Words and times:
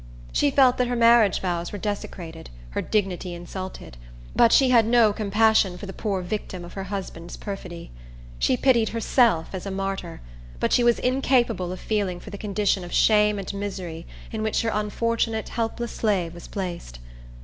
She 0.31 0.49
felt 0.49 0.79
that 0.79 0.87
her 0.87 0.95
marriage 0.95 1.41
vows 1.41 1.71
were 1.71 1.77
desecrated, 1.77 2.49
her 2.71 2.81
dignity 2.81 3.35
insulted; 3.35 3.97
but 4.35 4.51
she 4.51 4.71
had 4.71 4.87
no 4.87 5.13
compassion 5.13 5.77
for 5.77 5.85
the 5.85 5.93
poor 5.93 6.23
victim 6.23 6.65
of 6.65 6.73
her 6.73 6.85
husband's 6.85 7.37
perfidy. 7.37 7.91
She 8.39 8.57
pitied 8.57 8.89
herself 8.89 9.49
as 9.53 9.67
a 9.67 9.69
martyr; 9.69 10.21
but 10.59 10.73
she 10.73 10.83
was 10.83 10.97
incapable 10.97 11.71
of 11.71 11.79
feeling 11.79 12.19
for 12.19 12.31
the 12.31 12.39
condition 12.39 12.83
of 12.83 12.91
shame 12.91 13.37
and 13.37 13.53
misery 13.53 14.07
in 14.31 14.41
which 14.41 14.63
her 14.63 14.71
unfortunate, 14.73 15.49
helpless 15.49 15.91
slave 15.91 16.33
was 16.33 16.47
placed. 16.47 16.97